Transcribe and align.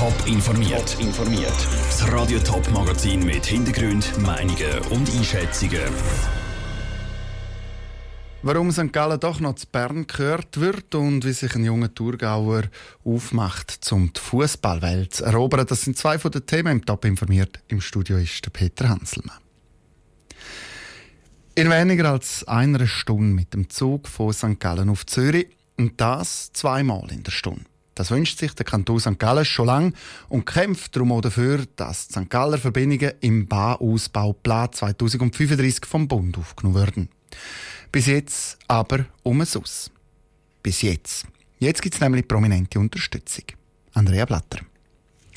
Top 0.00 0.26
informiert. 0.26 0.92
Top 0.92 1.00
informiert. 1.02 1.68
Das 1.90 2.10
Radio 2.10 2.38
Top 2.38 2.66
Magazin 2.70 3.22
mit 3.22 3.44
Hintergrund, 3.44 4.10
Meinungen 4.22 4.78
und 4.88 5.14
Einschätzungen. 5.14 5.92
Warum 8.40 8.72
St. 8.72 8.94
Gallen 8.94 9.20
doch 9.20 9.40
noch 9.40 9.56
zu 9.56 9.66
Bern 9.66 10.06
gehört 10.06 10.58
wird 10.58 10.94
und 10.94 11.26
wie 11.26 11.34
sich 11.34 11.54
ein 11.54 11.66
junger 11.66 11.94
Thurgauer 11.94 12.62
aufmacht, 13.04 13.92
um 13.92 14.10
die 14.10 14.18
Fußballwelt 14.18 15.16
zu 15.16 15.24
erobern, 15.26 15.66
das 15.66 15.82
sind 15.82 15.98
zwei 15.98 16.18
von 16.18 16.30
den 16.30 16.46
Themen 16.46 16.78
im 16.78 16.86
Top 16.86 17.04
informiert. 17.04 17.60
Im 17.68 17.82
Studio 17.82 18.16
ist 18.16 18.42
der 18.42 18.52
Peter 18.52 18.88
Hanselmann. 18.88 19.36
In 21.56 21.68
weniger 21.68 22.10
als 22.10 22.48
einer 22.48 22.86
Stunde 22.86 23.34
mit 23.34 23.52
dem 23.52 23.68
Zug 23.68 24.08
von 24.08 24.32
St. 24.32 24.58
Gallen 24.60 24.88
auf 24.88 25.04
Zürich 25.04 25.48
und 25.76 26.00
das 26.00 26.54
zweimal 26.54 27.12
in 27.12 27.22
der 27.22 27.32
Stunde. 27.32 27.66
Das 27.94 28.10
wünscht 28.10 28.38
sich 28.38 28.54
der 28.54 28.64
Kanton 28.64 29.00
St. 29.00 29.18
Gallen 29.18 29.44
schon 29.44 29.66
lange 29.66 29.92
und 30.28 30.46
kämpft 30.46 30.94
darum 30.96 31.12
auch 31.12 31.20
dafür, 31.20 31.64
dass 31.76 32.08
die 32.08 32.14
St. 32.14 32.30
Galler 32.30 32.58
Verbindungen 32.58 33.12
im 33.20 33.46
Bahnausbauplan 33.46 34.72
2035 34.72 35.86
vom 35.86 36.08
Bund 36.08 36.38
aufgenommen 36.38 36.76
werden. 36.76 37.08
Bis 37.92 38.06
jetzt 38.06 38.58
aber 38.68 39.04
um 39.22 39.40
es 39.40 39.56
aus. 39.56 39.90
Bis 40.62 40.82
jetzt. 40.82 41.26
Jetzt 41.58 41.82
gibt 41.82 41.94
es 41.94 42.00
nämlich 42.00 42.26
prominente 42.26 42.78
Unterstützung. 42.78 43.44
Andrea 43.92 44.24
Blatter. 44.24 44.60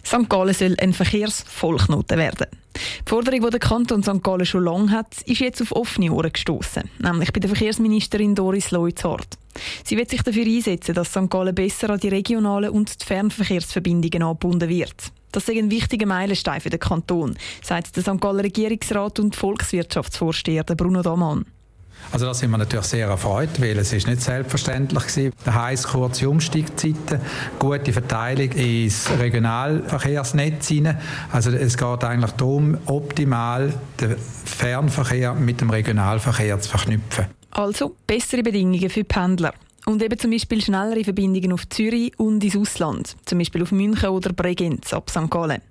St. 0.06 0.30
Gallen 0.30 0.54
soll 0.54 0.76
ein 0.80 0.94
Verkehrsvollknoten 0.94 2.18
werden. 2.18 2.48
Die 2.76 3.10
Forderung, 3.10 3.42
die 3.42 3.50
der 3.52 3.60
Kanton 3.60 4.04
St. 4.04 4.22
Gallen 4.22 4.46
schon 4.46 4.64
lange 4.64 4.92
hat, 4.92 5.22
ist 5.24 5.40
jetzt 5.40 5.62
auf 5.62 5.72
offene 5.72 6.12
Ohren 6.12 6.32
gestoßen, 6.32 6.90
nämlich 7.00 7.32
bei 7.32 7.40
der 7.40 7.50
Verkehrsministerin 7.50 8.36
Doris 8.36 8.72
Leuthard. 8.72 9.38
Sie 9.84 9.98
wird 9.98 10.10
sich 10.10 10.24
dafür 10.24 10.46
einsetzen, 10.46 10.96
dass 10.96 11.10
St. 11.10 11.30
Gallen 11.30 11.56
besser 11.56 11.90
an 11.90 12.00
die 12.00 12.10
regionalen 12.10 12.70
und 12.70 13.02
die 13.02 13.06
Fernverkehrsverbindungen 13.06 14.24
angebunden 14.24 14.70
wird. 14.70 14.96
Das 15.32 15.50
ist 15.50 15.58
ein 15.58 15.72
wichtiger 15.72 16.06
Meilenstein 16.06 16.62
für 16.62 16.70
den 16.70 16.80
Kanton, 16.80 17.36
sagt 17.64 17.96
der 17.96 18.04
St. 18.04 18.22
Gallen 18.22 18.42
Regierungsrat 18.42 19.20
und 19.20 19.36
Volkswirtschaftsvorsteher 19.36 20.64
Bruno 20.64 21.02
Damann. 21.02 21.46
Also 22.12 22.26
da 22.26 22.34
sind 22.34 22.52
wir 22.52 22.58
natürlich 22.58 22.86
sehr 22.86 23.08
erfreut, 23.08 23.60
weil 23.60 23.78
es 23.80 23.94
ist 23.94 24.08
nicht 24.08 24.22
selbstverständlich 24.22 25.08
gewesen. 25.08 25.34
Das 25.46 25.56
heisst, 25.56 25.88
kurze 25.88 26.30
Umstiegszeiten, 26.30 27.20
gute 27.58 27.94
Verteilung 27.94 28.52
ins 28.52 29.10
Regionalverkehrsnetz 29.18 30.68
hinein. 30.68 31.00
Also 31.32 31.52
es 31.52 31.78
geht 31.78 32.04
eigentlich 32.04 32.32
darum, 32.32 32.78
optimal 32.86 33.74
den 34.00 34.16
Fernverkehr 34.46 35.34
mit 35.34 35.62
dem 35.62 35.70
Regionalverkehr 35.70 36.60
zu 36.60 36.70
verknüpfen. 36.70 37.26
Also 37.54 37.96
bessere 38.08 38.44
Bedingungen 38.44 38.90
für 38.90 39.04
Pendler. 39.04 39.54
Und 39.86 40.02
eben 40.02 40.18
zum 40.18 40.32
Beispiel 40.32 40.62
schnellere 40.62 41.04
Verbindungen 41.04 41.52
auf 41.52 41.68
Zürich 41.70 42.18
und 42.18 42.44
ins 42.44 42.56
Ausland, 42.56 43.16
zum 43.26 43.38
Beispiel 43.38 43.62
auf 43.64 43.72
München 43.72 44.10
oder 44.10 44.32
Bregenz 44.32 44.94
ab 44.94 45.10
St. 45.10 45.30
Gallen. 45.30 45.62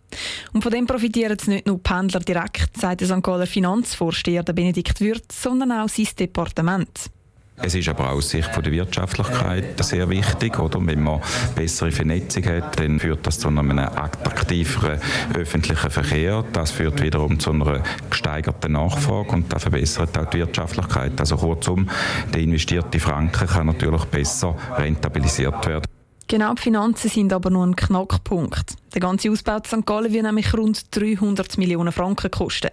Und 0.52 0.62
von 0.62 0.70
dem 0.70 0.86
profitieren 0.86 1.30
jetzt 1.30 1.48
nicht 1.48 1.66
nur 1.66 1.82
Pendler 1.82 2.20
direkt, 2.20 2.76
sagt 2.78 3.00
der 3.00 3.08
St. 3.08 3.22
Galler 3.22 3.46
Finanzvorsteher 3.46 4.42
Benedikt 4.42 5.00
Würth, 5.00 5.32
sondern 5.32 5.72
auch 5.72 5.88
sein 5.88 6.08
Departement. 6.18 7.10
Es 7.56 7.74
ist 7.74 7.88
aber 7.88 8.10
aus 8.10 8.30
Sicht 8.30 8.50
der 8.56 8.72
Wirtschaftlichkeit 8.72 9.82
sehr 9.84 10.08
wichtig. 10.08 10.58
Oder? 10.58 10.84
Wenn 10.84 11.02
man 11.02 11.20
bessere 11.54 11.92
Vernetzung 11.92 12.44
hat, 12.46 12.78
dann 12.80 12.98
führt 12.98 13.26
das 13.26 13.38
zu 13.38 13.48
einem 13.48 13.78
attraktiveren 13.78 14.98
öffentlichen 15.34 15.90
Verkehr. 15.90 16.44
Das 16.52 16.72
führt 16.72 17.02
wiederum 17.02 17.38
zu 17.38 17.52
einer 17.52 17.82
gesteigerten 18.10 18.72
Nachfrage 18.72 19.30
und 19.30 19.52
das 19.52 19.62
verbessert 19.62 20.18
auch 20.18 20.30
die 20.30 20.38
Wirtschaftlichkeit. 20.38 21.20
Also 21.20 21.36
kurzum, 21.36 21.88
der 22.32 22.40
investierte 22.40 22.98
Franken 22.98 23.46
kann 23.46 23.66
natürlich 23.66 24.04
besser 24.06 24.56
rentabilisiert 24.76 25.66
werden. 25.66 25.84
Genau, 26.28 26.54
die 26.54 26.62
Finanzen 26.62 27.10
sind 27.10 27.32
aber 27.32 27.50
nur 27.50 27.66
ein 27.66 27.76
Knackpunkt. 27.76 28.74
Der 28.94 29.02
ganze 29.02 29.30
Ausbau 29.30 29.56
in 29.56 29.64
St. 29.64 29.86
Gallen 29.86 30.12
wird 30.12 30.24
nämlich 30.24 30.54
rund 30.54 30.84
300 30.96 31.58
Millionen 31.58 31.92
Franken 31.92 32.30
kosten. 32.30 32.70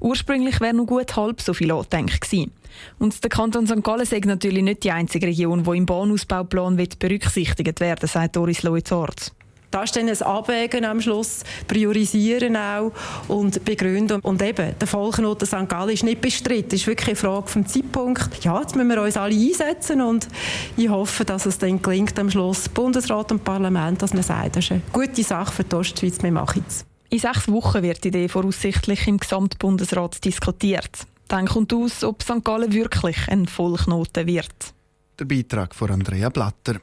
Ursprünglich 0.00 0.60
wäre 0.62 0.72
noch 0.72 0.86
gut 0.86 1.14
halb 1.14 1.42
so 1.42 1.52
viel 1.52 1.72
angedenkt 1.72 2.22
gewesen. 2.22 2.52
Und 2.98 3.22
der 3.22 3.30
Kanton 3.30 3.66
St. 3.66 3.82
Gallen 3.82 4.02
ist 4.02 4.24
natürlich 4.24 4.62
nicht 4.62 4.84
die 4.84 4.92
einzige 4.92 5.26
Region, 5.26 5.64
die 5.64 5.76
im 5.76 5.86
Bahnausbauplan 5.86 6.76
berücksichtigt 6.98 7.80
werden 7.80 8.08
sagt 8.08 8.36
Doris 8.36 8.62
Leuthard. 8.62 9.32
Da 9.72 9.84
ist 9.84 9.96
dann 9.96 10.06
ein 10.06 10.22
Abwägen 10.22 10.84
am 10.84 11.00
Schluss, 11.00 11.44
priorisieren 11.66 12.56
auch 12.56 12.92
und 13.26 13.64
begründen. 13.64 14.20
Und 14.20 14.42
eben, 14.42 14.74
der 14.78 14.86
Volksnoten 14.86 15.46
St. 15.46 15.66
Gallen 15.66 15.88
ist 15.88 16.04
nicht 16.04 16.20
bestritten. 16.20 16.74
Es 16.74 16.82
ist 16.82 16.86
wirklich 16.86 17.08
eine 17.08 17.16
Frage 17.16 17.48
vom 17.48 17.66
Zeitpunkt. 17.66 18.44
Ja, 18.44 18.60
jetzt 18.60 18.76
müssen 18.76 18.90
wir 18.90 19.00
uns 19.00 19.16
alle 19.16 19.34
einsetzen 19.34 20.02
und 20.02 20.28
ich 20.76 20.90
hoffe, 20.90 21.24
dass 21.24 21.46
es 21.46 21.56
dann 21.56 21.80
gelingt 21.80 22.18
am 22.18 22.30
Schluss, 22.30 22.68
Bundesrat 22.68 23.32
und 23.32 23.44
Parlament, 23.44 24.02
dass 24.02 24.12
man 24.12 24.22
sagt, 24.22 24.56
das 24.56 24.64
ist 24.66 24.72
eine 24.72 24.82
gute 24.92 25.22
Sache 25.22 25.52
für 25.52 25.64
die 25.64 25.74
Ostschweiz, 25.74 26.22
wir 26.22 26.32
machen 26.32 26.66
es. 26.68 26.84
In 27.08 27.18
sechs 27.18 27.48
Wochen 27.48 27.82
wird 27.82 28.04
die 28.04 28.08
Idee 28.08 28.28
voraussichtlich 28.28 29.06
im 29.06 29.16
Gesamtbundesrat 29.16 30.22
diskutiert. 30.22 31.06
Dann 31.32 31.46
kommt 31.46 31.72
aus, 31.72 32.04
ob 32.04 32.22
St. 32.22 32.44
Gallen 32.44 32.74
wirklich 32.74 33.26
ein 33.28 33.46
Vollknoten 33.46 34.26
wird. 34.26 34.74
Der 35.18 35.24
Beitrag 35.24 35.74
von 35.74 35.90
Andrea 35.90 36.28
Blatter. 36.28 36.78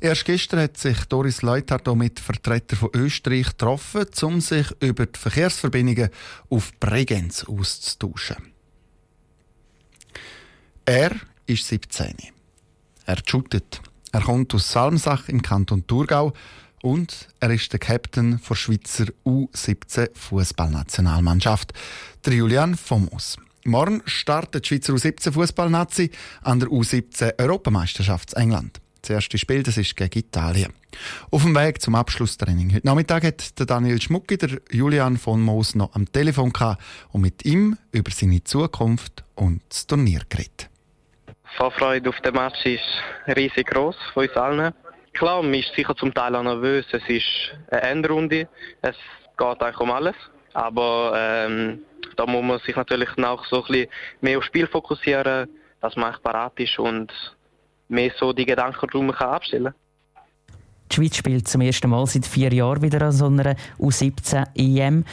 Erst 0.00 0.24
gestern 0.24 0.60
hat 0.60 0.76
sich 0.76 1.04
Doris 1.06 1.42
Leuthard 1.42 1.84
mit 1.96 2.20
Vertretern 2.20 2.78
von 2.78 2.90
Österreich 2.94 3.48
getroffen, 3.48 4.06
um 4.22 4.40
sich 4.40 4.68
über 4.78 5.06
die 5.06 5.18
Verkehrsverbindungen 5.18 6.10
auf 6.48 6.70
Bregenz 6.78 7.42
auszutauschen. 7.42 8.36
Er 10.84 11.10
ist 11.46 11.66
17. 11.66 12.14
Er 13.04 13.16
shootet. 13.26 13.80
Er 14.12 14.20
kommt 14.20 14.54
aus 14.54 14.70
Salmsach 14.70 15.28
im 15.28 15.42
Kanton 15.42 15.84
Thurgau 15.88 16.34
und 16.82 17.26
er 17.40 17.50
ist 17.50 17.72
der 17.72 17.80
Captain 17.80 18.40
der 18.48 18.54
Schweizer 18.54 19.06
U17 19.26 20.10
Fußballnationalmannschaft, 20.16 21.72
der 22.24 22.34
Julian 22.34 22.76
Fomos. 22.76 23.38
Morgen 23.68 24.02
startet 24.06 24.64
die 24.64 24.68
Schweizer 24.68 24.94
U17 24.94 25.32
Fußballnazi 25.32 26.10
an 26.42 26.58
der 26.58 26.70
U17 26.70 27.38
Europameisterschaft 27.38 28.32
in 28.32 28.44
England. 28.44 28.80
Das 29.02 29.10
erste 29.10 29.36
Spiel 29.36 29.62
das 29.62 29.76
ist 29.76 29.94
gegen 29.94 30.18
Italien. 30.18 30.72
Auf 31.30 31.42
dem 31.42 31.54
Weg 31.54 31.82
zum 31.82 31.94
Abschlusstraining 31.94 32.74
heute 32.74 32.86
Nachmittag 32.86 33.24
hat 33.24 33.52
Daniel 33.70 34.00
Schmucki 34.00 34.38
der 34.38 34.60
Julian 34.70 35.18
von 35.18 35.42
Moos 35.42 35.74
noch 35.74 35.94
am 35.94 36.10
Telefon 36.10 36.50
gehabt 36.50 36.82
und 37.12 37.20
mit 37.20 37.44
ihm 37.44 37.76
über 37.92 38.10
seine 38.10 38.42
Zukunft 38.42 39.22
und 39.34 39.60
das 39.68 39.86
Turnier 39.86 40.22
geredet. 40.30 40.70
Vorfreude 41.58 42.08
auf 42.08 42.20
den 42.22 42.34
Match 42.34 42.64
ist 42.64 43.36
riesig 43.36 43.66
groß 43.66 43.96
von 44.14 44.26
uns 44.26 44.36
allen. 44.36 44.74
Klar, 45.12 45.42
man 45.42 45.52
ist 45.52 45.74
sicher 45.76 45.94
zum 45.94 46.14
Teil 46.14 46.34
auch 46.34 46.42
nervös. 46.42 46.86
Es 46.92 47.02
ist 47.06 47.26
eine 47.70 47.82
Endrunde. 47.82 48.48
Es 48.80 48.96
geht 49.36 49.62
eigentlich 49.62 49.80
um 49.80 49.90
alles. 49.90 50.16
Aber 50.54 51.12
ähm, 51.16 51.80
da 52.16 52.26
muss 52.26 52.42
man 52.42 52.58
sich 52.60 52.74
natürlich 52.74 53.10
auch 53.18 53.44
so 53.46 53.62
ein 53.62 53.68
bisschen 53.68 53.90
mehr 54.20 54.38
aufs 54.38 54.46
Spiel 54.46 54.66
fokussieren, 54.66 55.48
dass 55.80 55.96
man 55.96 56.12
echt 56.12 56.22
parat 56.22 56.58
ist 56.58 56.78
und 56.78 57.12
mehr 57.88 58.12
so 58.18 58.32
die 58.32 58.44
Gedanken 58.44 58.86
drum 58.88 59.12
kann 59.12 59.30
abstellen 59.30 59.74
Die 60.90 60.96
Schweiz 60.96 61.16
spielt 61.16 61.48
zum 61.48 61.60
ersten 61.60 61.88
Mal 61.88 62.06
seit 62.06 62.26
vier 62.26 62.52
Jahren 62.52 62.82
wieder 62.82 63.02
an 63.02 63.12
so 63.12 63.26
einer 63.26 63.54
U17-EM. 63.78 65.04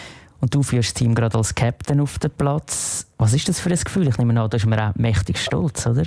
Und 0.42 0.54
du 0.54 0.62
führst 0.62 0.90
das 0.90 0.94
Team 0.96 1.16
gerade 1.16 1.38
als 1.38 1.56
Captain 1.56 2.02
auf 2.02 2.20
den 2.20 2.32
Platz. 2.32 3.08
Was 3.18 3.34
ist 3.34 3.48
das 3.48 3.60
für 3.60 3.70
ein 3.70 3.80
Gefühl? 3.80 4.08
Ich 4.08 4.18
nehme 4.18 4.40
an, 4.40 4.50
da 4.50 4.58
ist 4.58 4.66
man 4.66 4.80
auch 4.80 4.96
mächtig 4.96 5.38
stolz, 5.38 5.88
oder? 5.88 6.04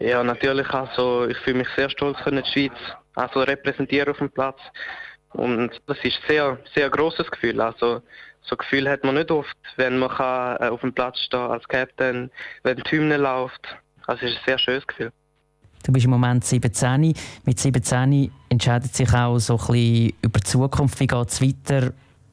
Ja, 0.00 0.22
natürlich. 0.22 0.68
Also, 0.70 1.26
ich 1.26 1.36
fühle 1.38 1.58
mich 1.58 1.68
sehr 1.74 1.90
stolz, 1.90 2.18
können 2.18 2.42
die 2.44 2.50
Schweiz 2.52 2.78
also 3.14 3.40
repräsentieren 3.40 4.10
auf 4.10 4.18
dem 4.18 4.30
Platz. 4.30 4.60
Und 5.32 5.70
das 5.86 5.98
ist 6.04 6.18
ein 6.22 6.28
sehr, 6.28 6.58
sehr 6.74 6.88
großes 6.90 7.30
Gefühl. 7.30 7.60
Also, 7.60 8.02
so 8.48 8.56
Gefühl 8.56 8.88
hat 8.88 9.04
man 9.04 9.14
nicht 9.14 9.30
oft, 9.30 9.56
wenn 9.76 9.98
man 9.98 10.08
kann, 10.08 10.56
äh, 10.60 10.68
auf 10.68 10.80
dem 10.80 10.92
Platz 10.92 11.18
stehen 11.20 11.40
als 11.40 11.66
Captain, 11.68 12.30
wenn 12.62 12.76
die 12.76 12.90
Hymne 12.90 13.16
läuft. 13.16 13.60
Also 14.06 14.24
es 14.24 14.32
ist 14.32 14.38
ein 14.38 14.44
sehr 14.46 14.58
schönes 14.58 14.86
Gefühl. 14.86 15.12
Du 15.84 15.92
bist 15.92 16.04
im 16.04 16.10
Moment 16.10 16.44
17. 16.44 17.14
Mit 17.44 17.58
17 17.58 18.32
entscheidet 18.48 18.94
sich 18.94 19.12
auch 19.14 19.38
so 19.38 19.54
ein 19.54 19.58
bisschen 19.58 20.12
über 20.22 20.40
die 20.40 20.44
Zukunft. 20.44 20.98
Wie 21.00 21.06
geht 21.06 21.28
es 21.28 21.40
weiter? 21.40 21.92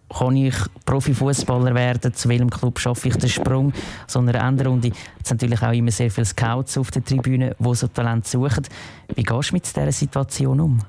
Kann 0.10 0.36
ich 0.36 0.56
Profifußballer 0.86 1.74
werden? 1.74 2.14
Zu 2.14 2.30
welchem 2.30 2.50
Club 2.50 2.80
schaffe 2.80 3.08
ich 3.08 3.18
den 3.18 3.30
Sprung? 3.30 3.74
So 4.08 4.20
eine 4.20 4.34
Endrunde. 4.34 4.92
Es 5.22 5.30
sind 5.30 5.42
natürlich 5.42 5.62
auch 5.62 5.74
immer 5.74 5.92
sehr 5.92 6.12
viele 6.12 6.26
Scouts 6.26 6.78
auf 6.78 6.92
der 6.92 7.04
Tribüne, 7.04 7.56
die 7.58 7.76
so 7.76 7.88
Talent 7.88 8.28
suchen. 8.28 8.68
Wie 9.14 9.24
gehst 9.24 9.52
du 9.52 9.56
mit 9.56 9.66
dieser 9.66 9.92
Situation 9.92 10.60
um? 10.60 10.82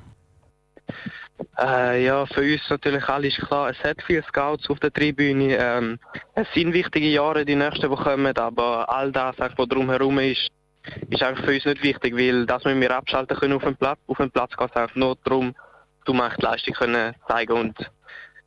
Äh, 1.59 2.05
ja, 2.05 2.27
für 2.27 2.41
uns 2.41 2.63
natürlich 2.69 3.09
alle 3.09 3.29
ist 3.29 3.39
klar, 3.39 3.71
es 3.71 3.79
hat 3.85 4.03
viele 4.07 4.23
Scouts 4.25 4.69
auf 4.71 4.79
der 4.81 4.93
Tribüne. 4.93 5.57
Ähm, 5.57 5.99
es 6.35 6.47
sind 6.55 6.73
wichtige 6.73 7.09
Jahre, 7.09 7.45
die 7.45 7.57
nächsten, 7.57 7.91
die 7.91 7.97
kommen, 7.97 8.37
aber 8.37 8.89
all 8.89 9.13
das, 9.13 9.37
was 9.39 9.69
drumherum 9.69 10.19
ist, 10.19 10.49
ist 11.11 11.23
eigentlich 11.23 11.45
für 11.45 11.55
uns 11.55 11.65
nicht 11.65 11.83
wichtig, 11.83 12.17
weil 12.17 12.47
das 12.47 12.65
müssen 12.65 12.81
wir 12.81 12.91
abschalten 12.97 13.37
können 13.37 13.55
auf 13.55 13.65
dem 13.65 13.77
Platz. 13.77 13.99
Auf 14.07 14.19
dem 14.19 14.31
Platz 14.31 14.57
geht 14.57 14.71
es 14.71 14.77
einfach 14.77 14.97
nur 14.97 15.17
darum, 15.25 15.55
du 16.05 16.13
die 16.13 16.43
Leistung 16.43 16.75
können 16.75 17.15
zeigen 17.29 17.53
und 17.53 17.77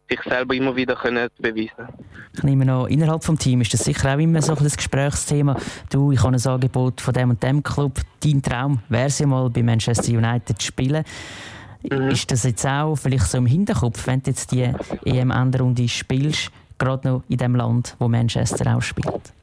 sich 0.09 0.21
selber 0.23 0.55
immer 0.55 0.75
wieder 0.75 0.95
können 0.95 1.29
beweisen 1.37 1.87
Ich 2.33 2.43
nehme 2.43 2.65
noch, 2.65 2.87
innerhalb 2.87 3.21
des 3.21 3.37
Teams 3.37 3.67
ist 3.67 3.73
das 3.73 3.85
sicher 3.85 4.15
auch 4.15 4.19
immer 4.19 4.41
so 4.41 4.55
ein 4.55 4.63
Gesprächsthema. 4.63 5.55
Du, 5.91 6.11
ich 6.11 6.23
habe 6.23 6.35
ein 6.35 6.47
Angebot 6.47 7.01
von 7.01 7.13
dem 7.13 7.29
und 7.31 7.43
dem 7.43 7.61
Club. 7.61 7.99
Dein 8.23 8.41
Traum 8.41 8.79
wäre 8.89 9.07
es 9.07 9.19
ja 9.19 9.27
mal 9.27 9.49
bei 9.49 9.61
Manchester 9.61 10.11
United 10.11 10.59
zu 10.59 10.67
spielen. 10.67 11.03
Mhm. 11.83 12.09
Ist 12.09 12.31
das 12.31 12.43
jetzt 12.43 12.65
auch 12.65 12.95
vielleicht 12.95 13.27
so 13.27 13.37
im 13.37 13.45
Hinterkopf, 13.45 14.07
wenn 14.07 14.21
du 14.21 14.31
jetzt 14.31 14.51
die 14.51 14.71
EM-Endrunde 15.05 15.87
spielst, 15.87 16.51
gerade 16.77 17.07
noch 17.07 17.23
in 17.29 17.37
dem 17.37 17.55
Land, 17.55 17.95
wo 17.99 18.07
Manchester 18.07 18.75
auch 18.75 18.81
spielt? 18.81 19.33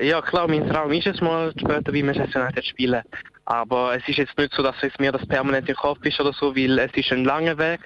Ja 0.00 0.20
klar, 0.20 0.48
mein 0.48 0.68
Traum 0.68 0.90
ist 0.92 1.06
es 1.06 1.20
mal 1.20 1.52
später 1.56 1.92
wie 1.92 2.02
Manchester 2.02 2.42
United 2.42 2.64
spielen. 2.64 3.02
Aber 3.44 3.94
es 3.96 4.08
ist 4.08 4.18
jetzt 4.18 4.36
nicht 4.36 4.52
so, 4.54 4.62
dass 4.62 4.74
es 4.82 4.92
mir 4.98 5.12
das 5.12 5.24
permanent 5.26 5.68
im 5.68 5.76
Kopf 5.76 6.04
ist 6.04 6.18
oder 6.20 6.32
so, 6.32 6.56
weil 6.56 6.78
es 6.78 6.92
ist 6.94 7.12
ein 7.12 7.24
langer 7.24 7.56
Weg, 7.58 7.80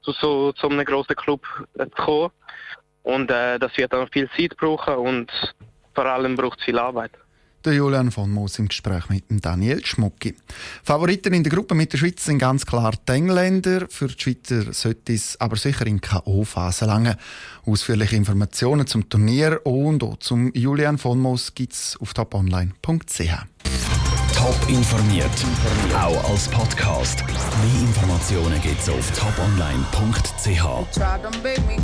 zu 0.00 0.12
so 0.12 0.52
zu 0.52 0.68
einem 0.68 0.84
großen 0.84 1.14
Club 1.14 1.42
zu 1.76 1.86
kommen. 1.90 2.30
Und 3.04 3.30
äh, 3.30 3.58
das 3.58 3.76
wird 3.76 3.92
dann 3.92 4.08
viel 4.08 4.28
Zeit 4.36 4.56
brauchen 4.56 4.94
und 4.94 5.54
vor 5.94 6.06
allem 6.06 6.36
braucht 6.36 6.58
es 6.58 6.64
viel 6.64 6.78
Arbeit. 6.78 7.12
Der 7.64 7.74
Julian 7.74 8.10
von 8.10 8.28
Moos 8.28 8.58
im 8.58 8.66
Gespräch 8.66 9.08
mit 9.08 9.30
dem 9.30 9.40
Daniel 9.40 9.86
Schmucki. 9.86 10.34
Favoriten 10.82 11.32
in 11.32 11.44
der 11.44 11.52
Gruppe 11.52 11.76
mit 11.76 11.92
der 11.92 11.98
Schweiz 11.98 12.24
sind 12.24 12.38
ganz 12.38 12.66
klar 12.66 12.92
die 13.08 13.12
Engländer. 13.12 13.86
Für 13.88 14.08
die 14.08 14.20
Schweizer 14.20 14.72
sollte 14.72 15.12
es 15.12 15.40
aber 15.40 15.54
sicher 15.56 15.86
in 15.86 16.00
K.O.-Phase 16.00 16.86
lange. 16.86 17.16
Ausführliche 17.64 18.16
Informationen 18.16 18.88
zum 18.88 19.08
Turnier 19.08 19.60
und 19.64 20.02
auch 20.02 20.16
zum 20.18 20.52
Julian 20.54 20.98
von 20.98 21.20
Moos 21.20 21.54
gibt 21.54 21.74
es 21.74 21.96
auf 22.00 22.14
toponline.ch. 22.14 23.46
Top 24.34 24.56
informiert, 24.68 25.30
auch 25.94 26.30
als 26.30 26.48
Podcast. 26.48 27.24
Mehr 27.24 27.80
Informationen 27.82 28.60
gibt 28.60 28.80
es 28.80 28.88
auf 28.88 29.08
toponline.ch. 29.12 30.98